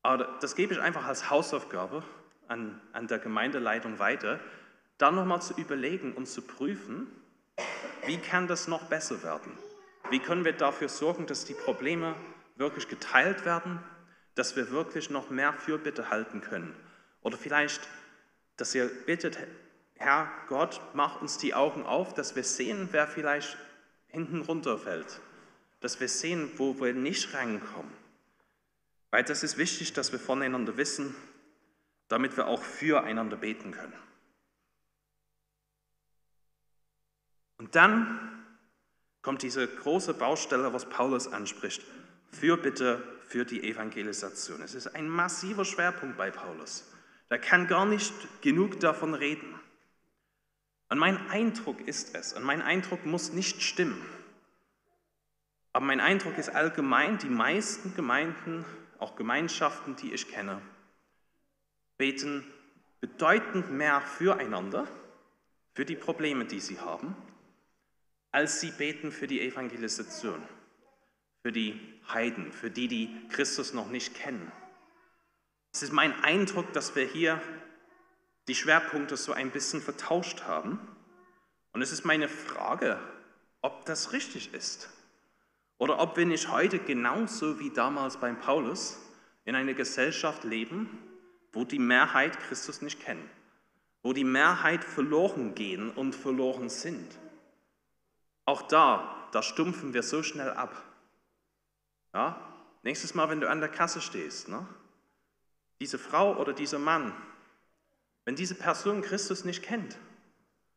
[0.00, 2.02] Aber das gebe ich einfach als Hausaufgabe
[2.48, 4.40] an, an der Gemeindeleitung weiter,
[4.96, 7.08] dann nochmal zu überlegen und zu prüfen,
[8.06, 9.52] wie kann das noch besser werden?
[10.08, 12.14] Wie können wir dafür sorgen, dass die Probleme
[12.56, 13.80] wirklich geteilt werden,
[14.34, 16.74] dass wir wirklich noch mehr Fürbitte halten können?
[17.20, 17.86] Oder vielleicht,
[18.56, 19.36] dass ihr bittet,
[20.02, 23.56] Herr Gott, mach uns die Augen auf, dass wir sehen, wer vielleicht
[24.08, 25.20] hinten runterfällt,
[25.78, 27.92] dass wir sehen, wo wir nicht reinkommen.
[29.12, 31.14] Weil das ist wichtig, dass wir voneinander wissen,
[32.08, 33.92] damit wir auch füreinander beten können.
[37.58, 38.44] Und dann
[39.22, 41.80] kommt diese große Baustelle, was Paulus anspricht.
[42.32, 44.62] Fürbitte für die Evangelisation.
[44.62, 46.90] Es ist ein massiver Schwerpunkt bei Paulus.
[47.28, 48.12] Da kann gar nicht
[48.42, 49.61] genug davon reden.
[50.92, 54.06] Und mein Eindruck ist es, und mein Eindruck muss nicht stimmen,
[55.72, 58.66] aber mein Eindruck ist allgemein, die meisten Gemeinden,
[58.98, 60.60] auch Gemeinschaften, die ich kenne,
[61.96, 62.44] beten
[63.00, 64.86] bedeutend mehr füreinander,
[65.72, 67.16] für die Probleme, die sie haben,
[68.30, 70.42] als sie beten für die Evangelisation,
[71.40, 71.80] für die
[72.12, 74.52] Heiden, für die, die Christus noch nicht kennen.
[75.72, 77.40] Es ist mein Eindruck, dass wir hier
[78.48, 80.78] die Schwerpunkte so ein bisschen vertauscht haben.
[81.72, 82.98] Und es ist meine Frage,
[83.60, 84.90] ob das richtig ist.
[85.78, 88.98] Oder ob wir nicht heute genauso wie damals beim Paulus
[89.44, 90.98] in einer Gesellschaft leben,
[91.52, 93.28] wo die Mehrheit Christus nicht kennen,
[94.02, 97.18] wo die Mehrheit verloren gehen und verloren sind.
[98.44, 100.82] Auch da, da stumpfen wir so schnell ab.
[102.14, 102.40] Ja?
[102.82, 104.66] Nächstes Mal, wenn du an der Kasse stehst, ne?
[105.80, 107.12] diese Frau oder dieser Mann,
[108.24, 109.98] wenn diese Person Christus nicht kennt,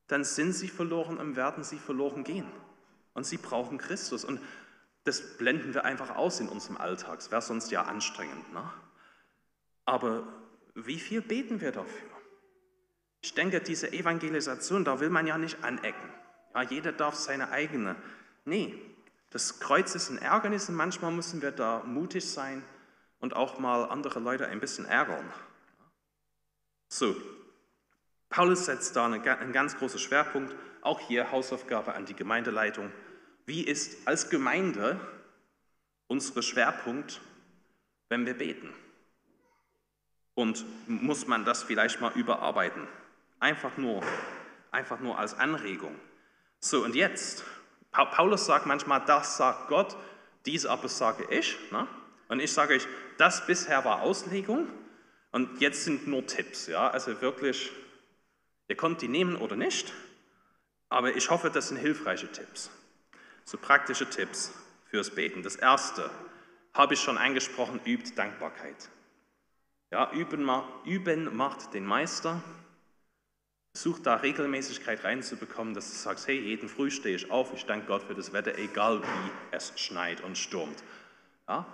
[0.08, 2.48] dann sind sie verloren und werden sie verloren gehen.
[3.14, 4.26] Und sie brauchen Christus.
[4.26, 4.42] Und
[5.04, 7.20] das blenden wir einfach aus in unserem Alltag.
[7.20, 8.52] Es wäre sonst ja anstrengend.
[8.54, 8.64] Ne?
[9.86, 10.28] Aber
[10.76, 12.10] wie viel beten wir dafür?
[13.22, 16.10] Ich denke, diese Evangelisation, da will man ja nicht anecken.
[16.54, 17.96] Ja, jeder darf seine eigene.
[18.46, 18.80] Nee,
[19.32, 22.64] das Kreuz ist ein Ärgernis und manchmal müssen wir da mutig sein
[23.20, 25.26] und auch mal andere Leute ein bisschen ärgern.
[26.88, 27.16] So,
[28.30, 32.92] Paulus setzt da einen ganz großen Schwerpunkt, auch hier Hausaufgabe an die Gemeindeleitung.
[33.46, 35.00] Wie ist als Gemeinde
[36.08, 37.22] unser Schwerpunkt,
[38.10, 38.74] wenn wir beten?
[40.34, 42.88] Und muss man das vielleicht mal überarbeiten?
[43.40, 44.04] Einfach nur,
[44.72, 45.96] einfach nur als Anregung.
[46.60, 47.44] So, und jetzt,
[47.92, 49.96] Paulus sagt manchmal, das sagt Gott,
[50.46, 51.58] dies aber sage ich.
[51.72, 51.88] Ne?
[52.28, 54.68] Und ich sage euch, das bisher war Auslegung
[55.36, 56.68] und jetzt sind nur Tipps.
[56.68, 56.90] Ja?
[56.90, 57.70] Also wirklich,
[58.70, 59.92] ihr könnt die nehmen oder nicht,
[60.88, 62.72] aber ich hoffe, das sind hilfreiche Tipps.
[63.44, 64.54] So praktische Tipps
[64.90, 65.44] fürs Beten.
[65.44, 66.10] Das erste
[66.74, 68.90] habe ich schon angesprochen, übt Dankbarkeit.
[69.92, 70.50] Ja, üben,
[70.86, 72.42] üben macht den Meister.
[73.74, 77.88] Versuch da Regelmäßigkeit reinzubekommen, dass du sagst, hey, jeden Früh stehe ich auf, ich danke
[77.88, 80.82] Gott für das Wetter, egal wie es schneit und stürmt.
[81.50, 81.66] Ja,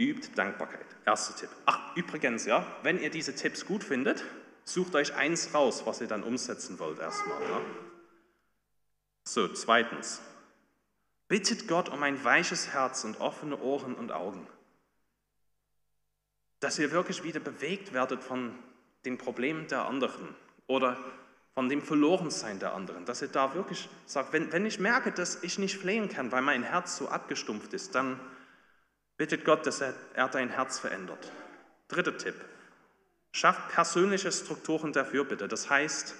[0.00, 0.86] übt Dankbarkeit.
[1.04, 1.50] Erster Tipp.
[1.66, 4.24] Ach, übrigens, ja, wenn ihr diese Tipps gut findet,
[4.64, 7.40] sucht euch eins raus, was ihr dann umsetzen wollt erstmal.
[7.42, 7.60] Ja.
[9.24, 10.20] So, zweitens.
[11.28, 14.46] Bittet Gott um ein weiches Herz und offene Ohren und Augen.
[16.58, 18.58] Dass ihr wirklich wieder bewegt werdet von
[19.04, 20.34] den Problemen der anderen
[20.66, 20.98] oder
[21.54, 23.04] von dem Verlorensein der anderen.
[23.04, 26.42] Dass ihr da wirklich sagt, wenn, wenn ich merke, dass ich nicht flehen kann, weil
[26.42, 28.18] mein Herz so abgestumpft ist, dann
[29.20, 29.92] bittet Gott, dass er,
[30.28, 31.30] dein Herz verändert.
[31.88, 32.36] Dritter Tipp.
[33.32, 35.46] Schafft persönliche Strukturen dafür bitte.
[35.46, 36.14] Das heißt,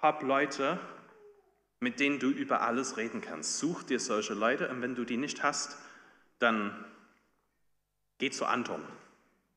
[0.00, 0.78] hab Leute,
[1.80, 3.58] mit denen du über alles reden kannst.
[3.58, 5.76] Such dir solche Leute und wenn du die nicht hast,
[6.38, 6.84] dann
[8.18, 8.84] geh zu Anton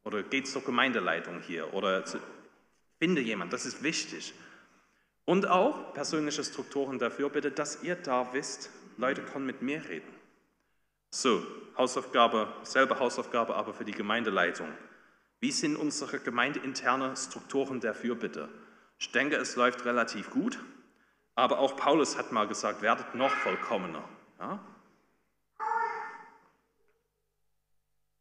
[0.04, 2.18] oder geh zur Gemeindeleitung hier oder zu,
[2.98, 4.34] finde jemand, das ist wichtig.
[5.24, 10.17] Und auch persönliche Strukturen dafür bitte, dass ihr da wisst, Leute können mit mir reden.
[11.10, 11.46] So,
[11.78, 14.68] Hausaufgabe, selbe Hausaufgabe, aber für die Gemeindeleitung.
[15.40, 18.50] Wie sind unsere gemeindeinterne Strukturen dafür bitte?
[19.00, 20.60] Ich denke, es läuft relativ gut,
[21.36, 24.04] aber auch Paulus hat mal gesagt, werdet noch vollkommener.
[24.40, 24.60] Ja?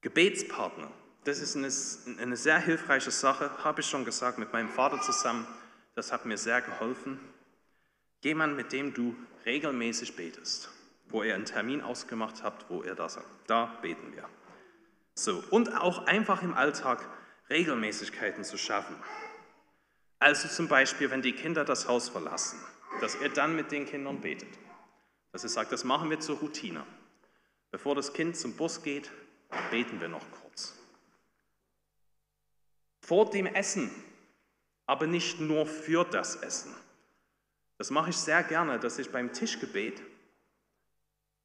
[0.03, 0.91] Gebetspartner,
[1.25, 5.47] das ist eine, eine sehr hilfreiche Sache, habe ich schon gesagt, mit meinem Vater zusammen
[5.97, 7.19] das hat mir sehr geholfen.
[8.23, 10.69] Jemand, mit dem du regelmäßig betest,
[11.09, 14.29] wo ihr einen Termin ausgemacht habt, wo ihr da sagt, da beten wir.
[15.15, 17.09] So, und auch einfach im Alltag
[17.49, 18.97] Regelmäßigkeiten zu schaffen.
[20.19, 22.59] Also zum Beispiel, wenn die Kinder das Haus verlassen,
[23.01, 24.49] dass ihr dann mit den Kindern betet.
[25.33, 26.85] Dass ihr sagt, das machen wir zur Routine.
[27.71, 29.11] Bevor das Kind zum Bus geht,
[29.71, 30.79] beten wir noch kurz.
[33.01, 33.91] Vor dem Essen
[34.87, 36.75] aber nicht nur für das Essen.
[37.79, 40.01] Das mache ich sehr gerne, dass ich beim Tischgebet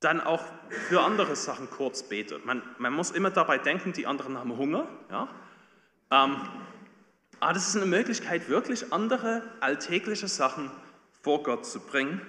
[0.02, 0.44] dann auch
[0.90, 2.40] für andere Sachen kurz bete.
[2.44, 4.88] Man, man muss immer dabei denken, die anderen haben Hunger.
[5.10, 5.30] Ja?
[6.12, 6.38] Ähm,
[7.40, 10.70] aber das ist eine Möglichkeit, wirklich andere alltägliche Sachen
[11.22, 12.20] vor Gott zu bringen.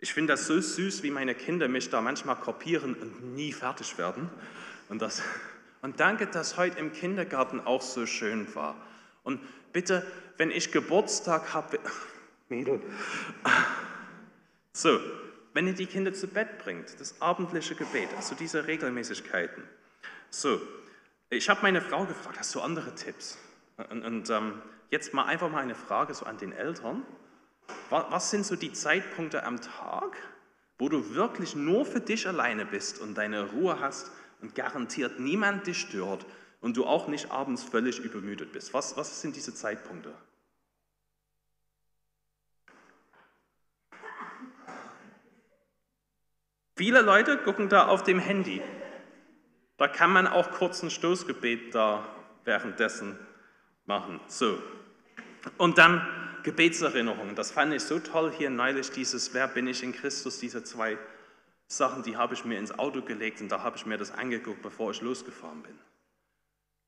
[0.00, 3.98] Ich finde das so süß, wie meine Kinder mich da manchmal kopieren und nie fertig
[3.98, 4.30] werden.
[4.88, 5.22] Und, das,
[5.82, 8.74] und danke, dass heute im Kindergarten auch so schön war.
[9.22, 9.40] Und
[9.72, 10.06] bitte,
[10.38, 11.78] wenn ich Geburtstag habe,
[12.48, 12.80] Mädel,
[14.72, 14.98] so,
[15.54, 19.62] wenn ihr die Kinder zu Bett bringt, das abendliche Gebet, also diese Regelmäßigkeiten.
[20.30, 20.60] So,
[21.30, 23.38] ich habe meine Frau gefragt, hast du andere Tipps?
[23.90, 27.02] Und, und ähm, jetzt mal einfach mal eine Frage so an den Eltern.
[27.90, 30.16] Was, was sind so die Zeitpunkte am Tag,
[30.78, 34.10] wo du wirklich nur für dich alleine bist und deine Ruhe hast
[34.40, 36.26] und garantiert niemand dich stört
[36.60, 38.74] und du auch nicht abends völlig übermüdet bist.
[38.74, 40.12] Was, was sind diese Zeitpunkte?
[46.82, 48.60] Viele Leute gucken da auf dem Handy.
[49.76, 52.04] Da kann man auch kurz ein Stoßgebet da
[52.42, 53.16] währenddessen
[53.84, 54.18] machen.
[54.26, 54.60] So.
[55.58, 56.04] Und dann
[56.42, 57.36] Gebetserinnerungen.
[57.36, 60.98] Das fand ich so toll hier neulich, dieses Wer bin ich in Christus, diese zwei
[61.68, 64.60] Sachen, die habe ich mir ins Auto gelegt und da habe ich mir das angeguckt,
[64.60, 65.78] bevor ich losgefahren bin.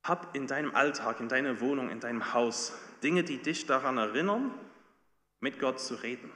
[0.03, 2.73] Hab in deinem Alltag, in deiner Wohnung, in deinem Haus
[3.05, 4.53] Dinge, die dich daran erinnern,
[5.39, 6.33] mit Gott zu reden.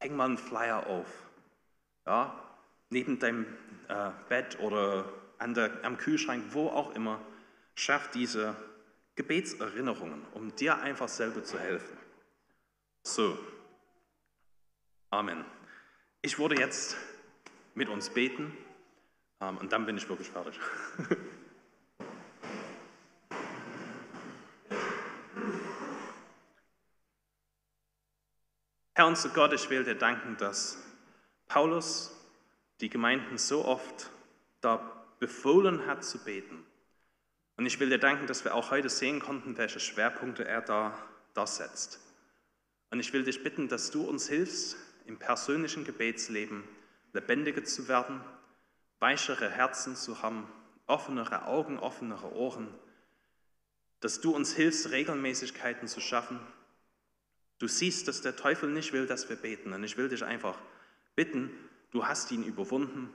[0.00, 1.25] Häng mal einen Flyer auf.
[2.06, 2.40] Ja,
[2.90, 3.46] neben deinem
[3.88, 7.20] äh, Bett oder der, am Kühlschrank, wo auch immer.
[7.74, 8.56] Schaff diese
[9.16, 11.94] Gebetserinnerungen, um dir einfach selber zu helfen.
[13.02, 13.38] So,
[15.10, 15.44] Amen.
[16.20, 16.96] Ich würde jetzt
[17.74, 18.54] mit uns beten
[19.40, 20.60] ähm, und dann bin ich wirklich fertig.
[28.94, 30.76] Herr unser Gott, ich will dir danken, dass
[31.46, 32.12] Paulus
[32.80, 34.10] die Gemeinden so oft
[34.60, 36.64] da befohlen hat zu beten.
[37.56, 40.96] Und ich will dir danken, dass wir auch heute sehen konnten, welche Schwerpunkte er da,
[41.32, 42.00] da setzt.
[42.90, 44.76] Und ich will dich bitten, dass du uns hilfst,
[45.06, 46.64] im persönlichen Gebetsleben
[47.12, 48.20] lebendiger zu werden,
[48.98, 50.46] weichere Herzen zu haben,
[50.86, 52.68] offenere Augen, offenere Ohren,
[54.00, 56.38] dass du uns hilfst, Regelmäßigkeiten zu schaffen,
[57.58, 59.72] Du siehst, dass der Teufel nicht will, dass wir beten.
[59.72, 60.58] Und ich will dich einfach
[61.16, 61.50] bitten,
[61.90, 63.12] du hast ihn überwunden,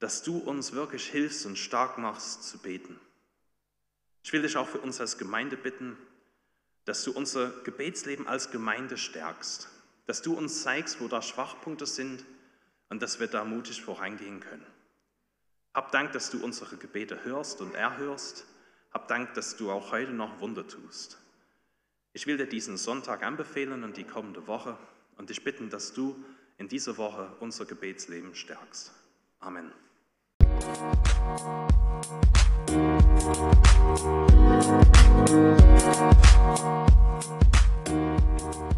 [0.00, 2.98] dass du uns wirklich hilfst und stark machst zu beten.
[4.22, 5.96] Ich will dich auch für uns als Gemeinde bitten,
[6.84, 9.68] dass du unser Gebetsleben als Gemeinde stärkst,
[10.06, 12.24] dass du uns zeigst, wo da Schwachpunkte sind
[12.88, 14.66] und dass wir da mutig vorangehen können.
[15.74, 18.46] Hab Dank, dass du unsere Gebete hörst und erhörst.
[18.92, 21.18] Hab Dank, dass du auch heute noch Wunder tust.
[22.14, 24.78] Ich will dir diesen Sonntag anbefehlen und die kommende Woche
[25.18, 26.16] und dich bitten, dass du
[26.58, 28.92] in dieser Woche unser Gebetsleben stärkst.
[29.40, 29.72] Amen.
[38.48, 38.75] Musik